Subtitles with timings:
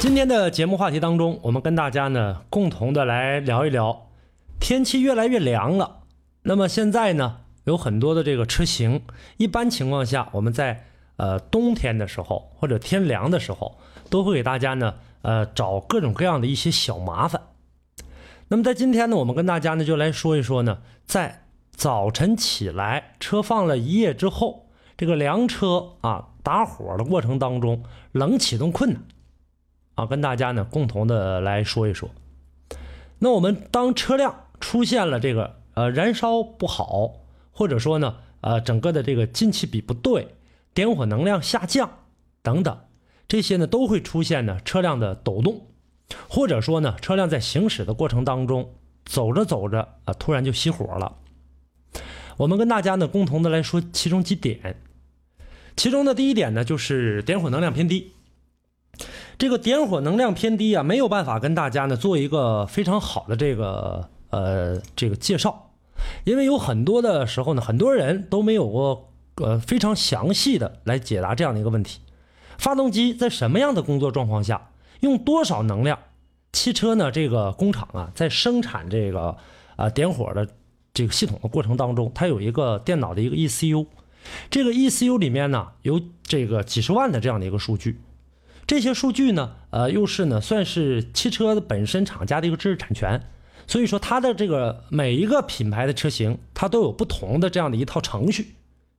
[0.00, 4.06] 今天的节目话题当中，我们跟大家呢共同的来聊一聊，
[4.58, 5.98] 天气越来越凉了，
[6.44, 7.40] 那么现在呢？
[7.64, 9.02] 有很多的这个车型，
[9.36, 13.76] 一般情况下，我们在呃冬天的时候或者天凉的时候，
[14.08, 17.42] 都会给大家呢呃找各种各样的一些小麻烦。
[18.48, 29.02] 那么在今天呢，我们跟大家呢就来说一说呢，在早晨起来车放了一夜之后，这个凉车啊打火的过程当中，冷启动困难
[29.94, 32.10] 啊，跟大家呢共同的来说一说。
[33.18, 37.16] 那我们当车辆出现了这个呃燃烧不好。
[37.52, 40.28] 或者说呢，呃，整个的这个进气比不对，
[40.72, 41.90] 点火能量下降
[42.40, 42.78] 等等，
[43.28, 45.66] 这些呢都会出现呢车辆的抖动，
[46.26, 48.72] 或者说呢车辆在行驶的过程当中，
[49.04, 51.16] 走着走着啊突然就熄火了。
[52.38, 54.80] 我们跟大家呢共同的来说其中几点，
[55.76, 58.12] 其中的第一点呢就是点火能量偏低。
[59.40, 65.70] 这个点火能量偏低啊，没有办法跟大家呢做一个非常好的这个呃这个介绍。
[66.24, 72.00] 因为有很多的时候呢，很多人都没有过呃非常详细的来解答这样的一个问题：
[72.58, 75.98] 发动机在什么样的工作状况下用多少能量？
[76.52, 79.38] 汽车呢这个工厂啊在生产这个
[79.76, 80.46] 啊点火的
[80.92, 83.86] 这个系统的过程当中，它有一个电脑的一个 ECU，
[84.50, 87.98] 这个 ECU 里面呢有这个几十万的这样的一个数据，
[88.70, 93.20] 这些数据呢呃又是呢算是汽车本身厂家的一个知识产权。
[93.66, 98.54] 所以说，它的这个每一个品牌的车型，它都有不同的这样的一套程序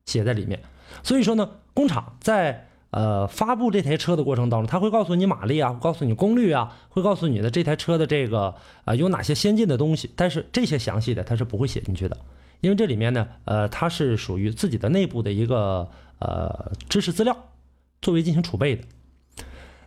[0.05, 0.59] 写在里面。
[1.03, 8.53] 所以说呢，工厂在呃发布这台车的过程当中，它会告诉你马力啊，告诉你功率啊，会告诉你的这台车的这个
[8.83, 10.11] 呃有哪些先进的东西。
[10.17, 12.17] 但是这些详细的它是不会写进去的，
[12.59, 15.89] 因为这里面呢，呃，它是属于自己的内部的一个
[16.19, 17.35] 呃知识资料，
[18.01, 18.83] 作为进行储备的。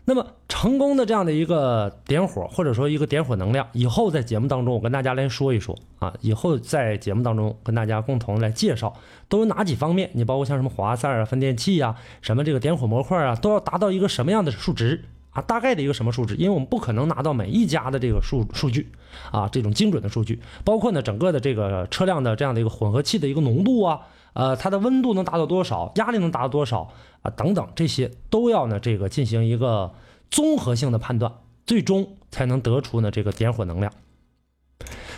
[0.06, 8.92] 那么成功的这样的一个点火，或者说一个点火能量，以后在节目当中我跟大家来说一说啊，以后在节目当中跟大家共同来介绍
[9.30, 10.10] 都有哪几方面？
[10.12, 15.40] 你包括像什么华赛啊、分电器啊、什么这个点火模块啊，都要达到一个什么样的数值啊？
[15.40, 16.36] 大概的一个什么数值？
[16.36, 18.92] 因为我们不可能拿到每一家的这个数数据
[19.30, 24.00] 啊，这种精准的数据，包括呢整个的这个车辆的这样的一个混合气的一个浓度啊。
[24.34, 25.92] 呃，它的温度能达到多少？
[25.96, 26.90] 压力能达到多少？
[27.22, 29.94] 啊，等等，这些都要呢，这个进行一个
[30.30, 31.32] 综合性的判断，
[31.64, 33.90] 最终才能得出呢这个点火能量。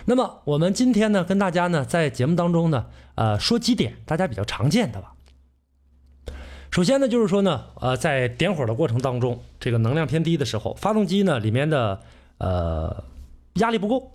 [0.04, 5.15] 那么我们今天呢，跟大家呢在节目当中呢，呃，说几点大家比较常见的吧。
[6.71, 12.00] 首先呢，就是说呢，呃，在点火的过程当中，这个能量偏低的时候，发动机呢里面的
[12.38, 13.03] 呃
[13.54, 14.12] 压力不够，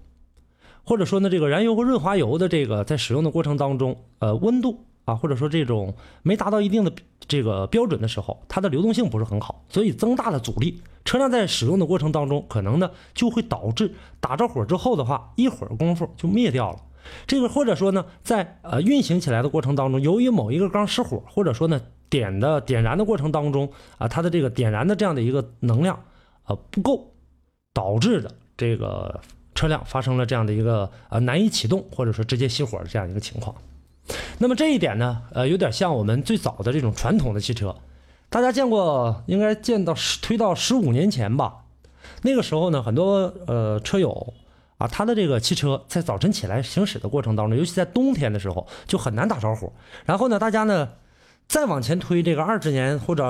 [0.86, 4.86] 或者说呢，这个燃油和润滑油的这个在使用的过程当中，呃，温度。
[5.06, 6.92] 啊，或者说这种没达到一定的
[7.28, 10.82] 这个标准的时候，它的流动性不是很好，所以增大了阻力。
[11.04, 16.80] 车辆在使用的过程当中，可能呢就会导致打着火之后的话，一会儿功夫就灭掉了。
[17.26, 26.04] 这个或者说呢，在呃运行起来的过程当中，由于某一个缸失火，或者说呢点的点燃的过程当中啊，它的这个点燃的这样的一个能量
[26.44, 27.16] 啊不够，
[27.74, 29.20] 导致的这个
[29.56, 33.56] 车辆发生了这样的一个呃难以启动，或者说直接熄火的这样一个情况。
[34.42, 37.76] 那么这一点呢，呃，有点像我们最早的这种传统的汽车，
[38.28, 41.66] 大家见过，应该见到十推到十五年前吧。
[42.24, 44.34] 那个时候呢，很多呃车友
[44.80, 49.72] 啊，他的这个汽车在早晨起来行驶的过程当中，尤其在冬天的时候，就很难打着火。
[50.06, 50.90] 然后呢，大家呢
[51.48, 53.24] 再往前推这个二十年或者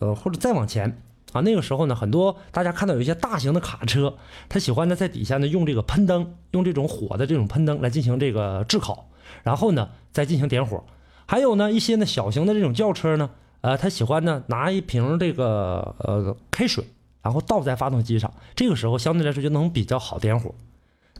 [0.00, 1.00] 呃或者再往前
[1.32, 4.12] 啊，那个时候呢，很多大家看到有一些大型的卡车，
[4.50, 9.08] 他喜欢呢在底下呢用这个喷灯，用这种火的这种喷灯来进行这个炙烤。
[9.42, 10.84] 然后呢，再进行点火。
[11.26, 13.30] 还有呢，一些呢小型的这种轿车呢，
[13.62, 16.84] 呃，他喜欢呢拿一瓶这个呃开水，
[17.22, 20.54] 然后倒在发动机上，这个时候相对来说就能比较好点火。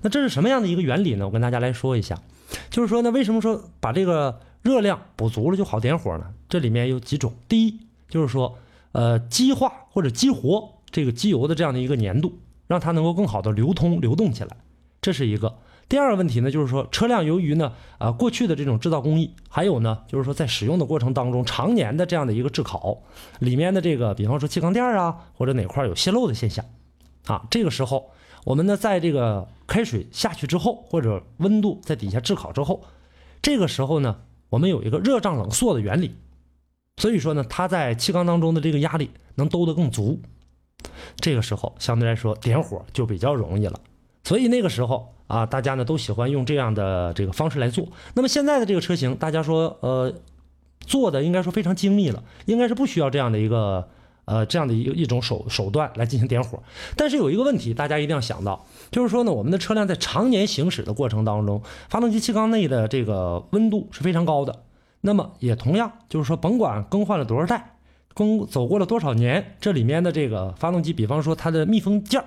[0.02, 1.24] 那这是什么样的一个原理呢？
[1.24, 2.20] 我跟大家来说一下，
[2.68, 6.26] 就是说呢，为什么说把这个热量补足了就好点火呢？
[6.50, 8.58] 这里面有几种，第一就是说，
[8.92, 14.50] 呃，激化或者激活这个机油的这样的一个粘度，让它能够更好的流通流动起来，
[15.00, 15.54] 这是一个。
[15.88, 23.02] 第二个问题呢，就是说车辆由于呢，啊过去的这种制造工艺，还有呢，就是说在使用的过程当中，常年的这样的一个炙烤，
[23.38, 26.64] 里面的这个，比方说气缸垫啊，或者哪块有泄漏的现象，
[27.26, 28.10] 啊，这个时候
[28.44, 32.82] 我们呢，在这个开水下去之后，或者温度在底下炙烤之后，
[33.42, 36.14] 这个时候呢，我们有一个热胀冷缩的原理，
[36.96, 40.20] 所以说呢，它在气缸当中的这个压力能兜得更足，
[41.16, 43.78] 这个时候相对来说点火就比较容易了，
[44.24, 45.10] 所以那个时候。
[45.26, 47.88] 啊，大家呢都喜欢用这样的这个方式来做。
[48.12, 50.12] 那么现在的这个车型，大家说，呃，
[50.80, 53.88] 做的应该说非常精密了，应该是不需要这样的一个
[54.26, 56.62] 呃这样的一一种手手段来进行点火。
[56.94, 64.64] 但是有一个问题，大家一定要想到，就是说呢，我们的车辆在常年行驶的过程当中，发动机气缸内的这个温度是非常高的。
[65.00, 67.76] 那么也同样，就是说，甭管更换了多少代，
[68.12, 72.22] 更走过了多少年，这里面的这个发动机，比方说它的密封件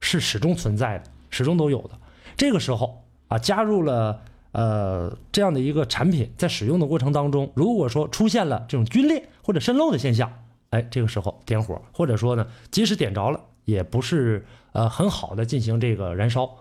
[0.00, 1.04] 是始终存在的，
[1.36, 1.98] 始终都有的。
[2.34, 4.22] 这个时候啊，加入了
[4.52, 10.32] 呃这样的一个产品，在使用的过程当中，如果说出现了这种皲裂或者渗漏的现象，
[10.70, 16.56] 哎，这个时候点火，或者说呢，即使点着了，也不是呃很好的进行这个燃烧，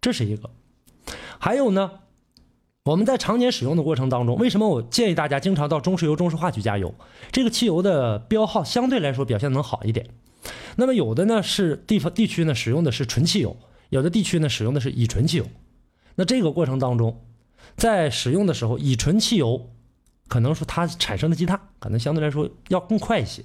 [0.00, 0.48] 这是一个。
[1.38, 1.90] 还有呢，
[2.84, 6.94] 我们在常年使用的过程当中，为什么我建议大家经常到中石油、中石化去加油？
[7.32, 10.06] 这个汽油的标号相对来说表现能好一点。
[10.76, 13.56] 那么有的呢是地方地区呢使用的是纯汽油。
[13.92, 15.46] 有的地区呢使用的是乙醇汽油，
[16.14, 17.26] 那这个过程当中，
[17.76, 19.68] 在使用的时候，乙醇汽油
[20.28, 23.44] 可能说它产生的积碳可能相对来说要更快一些。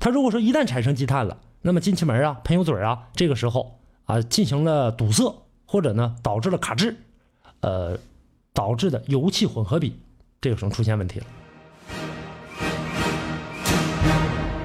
[0.00, 6.96] 它如果说一旦产生积碳了，那么进气门啊、喷油嘴啊，这个时候啊进行了堵塞，或者呢导致了卡滞，
[7.60, 7.98] 呃，
[8.54, 9.94] 导致的油气混合比，
[10.40, 11.26] 这个时候出现问题了。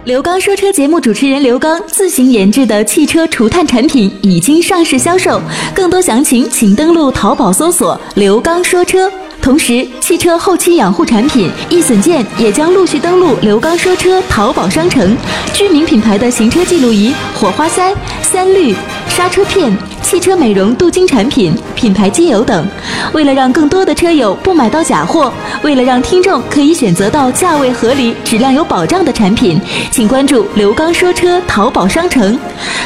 [0.07, 5.41] 刘刚说车节目主持人刘刚自行研制的汽车除碳产品已经上市销售，
[5.75, 9.11] 更多详情请登录淘宝搜索“刘刚说车”。
[9.41, 15.13] 同时，汽车后期养护产品易损件也将陆续登陆“刘刚说车”淘宝商城。
[15.53, 18.73] 知名品牌的行车记录仪、火花塞、三滤、
[19.17, 19.75] 刹车片。
[20.03, 22.65] 汽车美容镀金产品、品牌机油等，
[23.13, 25.33] 为了让更多的车友不买到假货，
[25.63, 29.59] 为了让听众可以选择到价位合理、质量有保障的产品，
[29.91, 32.39] 请关注刘刚说车淘宝商城。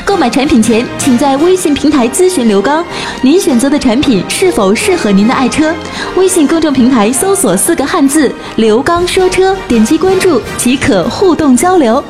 [0.06, 2.84] 购买产品前，请在微信平台咨询刘刚，
[3.22, 5.76] 您选择的产品是否适合您的爱车。
[6.16, 12.02] 微信公众平台搜索四个汉字“刘刚说车”，点击关注即可互动交流。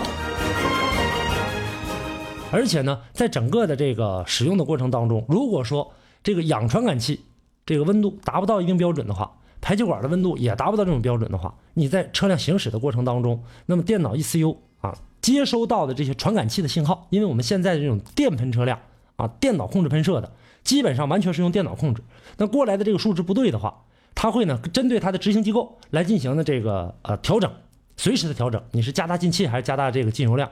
[2.52, 5.94] 而且呢，在整个的这个使用的过程当中，如果说
[6.24, 7.22] 这个氧传感器
[7.66, 9.32] 这个温度达不到一定标准的话，
[9.62, 18.80] 排气管的温度也达不到这种标准的话，你在车辆行驶的过程当中，那么电脑 ECU 啊接收到的这些传感器的信号，因为我们现在的这种电喷车辆
[19.16, 20.32] 啊，电脑控制喷射的，
[20.64, 22.04] 基本上完全是用电脑控制，
[22.38, 23.84] 那过来的这个数值不对的话，
[24.14, 27.52] 它会呢针对它的执行机构来进行的这个呃调整，
[27.96, 30.50] 随时的调整，你是加大进气还是加大这个进油量。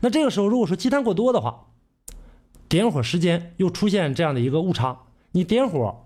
[0.00, 1.66] 那这个时候，如果说积碳过多的话，
[2.68, 4.98] 点火时间又出现这样的一个误差，
[5.32, 6.04] 你点火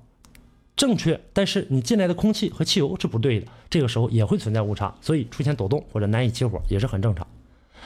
[0.74, 7.26] 正确，但是你进来的空气和汽油是不对的，这个时候也会存在误差，所以出现抖动或者难以起火也是很正常。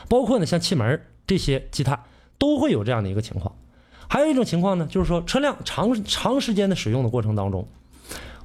[0.08, 2.02] 包括呢，像气门这些积碳
[2.38, 3.54] 都会有这样的一个情况。
[4.08, 7.68] 还有一种情况呢，就是说车辆长长时间的使用的过程当中，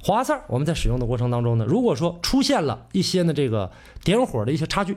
[0.02, 3.72] 滑塞我们在使用的过程当中呢，如果说出现了一些呢这个
[4.04, 4.96] 点火的一些差距。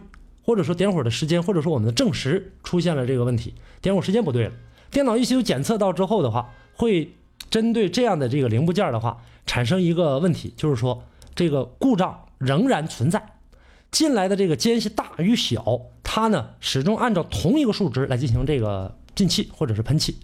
[0.50, 3.54] 或者说点火的时间，或者说我们的证实出现了这个问题，
[3.84, 4.52] 点火时间不对了。
[4.90, 7.14] 电脑一修检测到之后的话，会
[7.52, 11.04] 针对这样的这个零部件的话，产生一个问题，就是说
[11.36, 13.24] 这个故障仍然存在。
[13.92, 20.18] 进来的这个间隙大与小，它呢始终按照同一个数值来进行这个进气或者是喷气。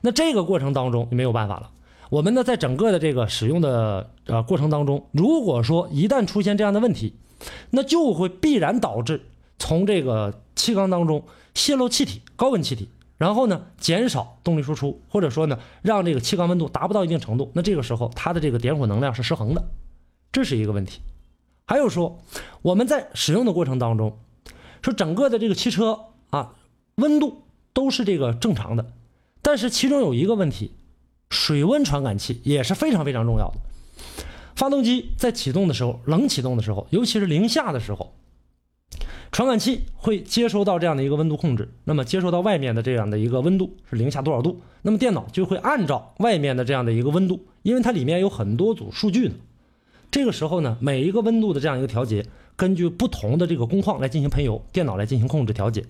[0.00, 1.68] 那这个过程当中就没有办法了。
[2.08, 7.16] 我们呢在整个的这个使用的呃过程当中，如果说一旦出现这样的问题，
[7.72, 9.20] 那就会必然导致。
[9.58, 11.24] 从这个气缸当中
[11.54, 19.68] 泄漏气体、高温气体，然后呢减少动力输出，或者说呢让这个气缸温度达不到一定程度，那这个时候它的这个点火能量是失衡的，
[20.30, 21.00] 这是一个问题。
[21.66, 22.20] 还有说
[22.62, 24.18] 我们在使用的过程当中，
[24.80, 25.98] 说整个的这个汽车
[26.30, 26.54] 啊
[26.94, 28.92] 温度都是这个正常的，
[29.42, 30.72] 但是其中有一个问题，
[31.30, 33.58] 水温传感器也是非常非常重要的。
[34.54, 38.14] 发动机在启动的时候，冷启动的时候，尤其是零下的时候。
[39.38, 49.36] 传感器会接收到这样的一个温度控制，那么接收到外面的这样的一个温度是零下多少度，那么电脑就会按照外面的这样的一个温度，因为它里面有很多组数据呢。
[50.10, 52.26] 这个时候呢，每一个温度的这样一个调节，
[52.56, 55.84] 根据不同的这个工况来进行喷油，电脑来进行控制调节。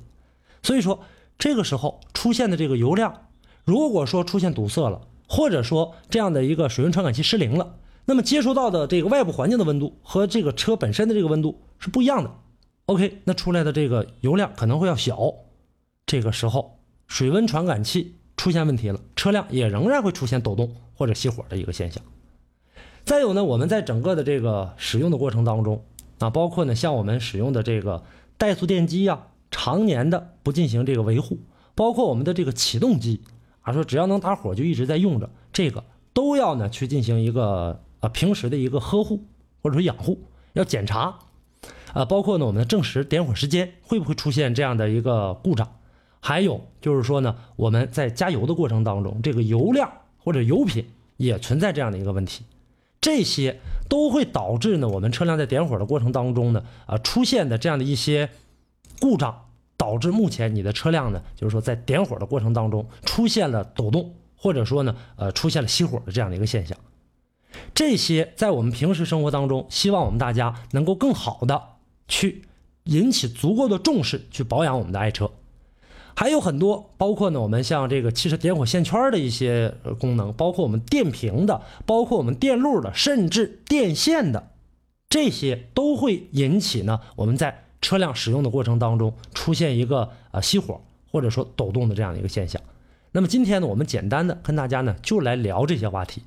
[0.63, 1.01] 所以说，
[1.39, 3.29] 这个时候出现的这个油量，
[3.65, 12.31] 如果说出现堵塞了，或者说这样的一个水温传感器失灵了，那么接收到的这个外部环境的温度和这个车本身的这个温度是不一样的。
[12.89, 15.35] OK，那出来的这个油量可能会要小，
[16.07, 22.03] 这个时候水温传感器出现问题了，车辆也仍然会出现抖动或者熄火的一个现象。
[23.05, 25.85] 再有呢，我们在整个的这个使用的过程当中
[26.19, 28.05] 啊，包括呢像我们使用的这个
[28.39, 31.41] 怠速电机呀，常年的不进行这个维护，
[31.75, 33.21] 包括我们的这个启动机
[33.61, 39.25] 啊，说只要能打火就一直在用着，这个都要呢去进行一个啊平时的一个呵护
[39.63, 40.23] 或者说养护，
[40.55, 41.19] 要检查。
[41.93, 45.77] 啊，包括呢，我们的正时点火时间会不会出现这样的一个故障？
[46.21, 50.85] 还有就是说呢，我们在加油的过程当中，这个油量或者油品
[51.17, 52.45] 也存在这样的一个问题，
[53.01, 58.29] 这些都会导致呢，我们车辆在点火的过程当中呢，啊，出现的这样的一些
[59.01, 59.45] 故障，
[59.77, 66.77] 导致目前你的车辆呢，就是说在点火的过程当中出现了抖动，或者说呢，呃，出现了熄火的这样的一个现象。
[67.75, 71.78] 这些在我们平时生活当中，希望我们大家能够更好的。
[72.09, 72.43] 去
[72.85, 75.31] 引起足够的重视，去保养我们的爱车，
[76.17, 84.51] 还有很多，包括呢，我们像这个汽车点火线圈的一些功能，包括我们电瓶的，包括我们电路的，甚至电线的，
[85.11, 90.81] 这些都会引起呢，我们在车辆使用的过程当中出现一个呃熄火
[91.13, 92.61] 或者说抖动的这样的一个现象。
[93.13, 96.23] 那么今天呢，我们简单的跟大家呢就来聊这些话题，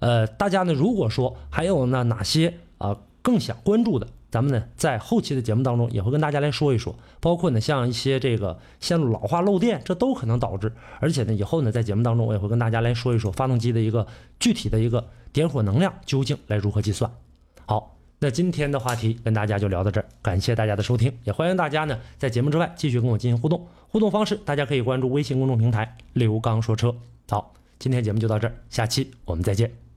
[0.00, 4.08] 呃，大家呢如果说还有呢哪些啊更想关注的。
[4.30, 10.72] 咱们呢，在后期的节目当中也会跟大家来说一说，包括呢，像一些这个线路老化漏电，这都可能导致。
[11.00, 14.06] 而且呢，以后呢，在节目当中我也会跟大家来说一说发动机的一个
[14.38, 17.10] 具体的一个点火能量究竟来如何计算。
[17.66, 23.66] 好，那今天的话题跟大家就聊到这儿，感谢大家的收听，也欢迎大家呢在节目之外继续跟我进行互动。
[23.88, 26.94] 互动方式大家可以关注微信公众平台“刘刚说车”。
[27.28, 29.89] 好，今天节目就到这儿，下期我们再见。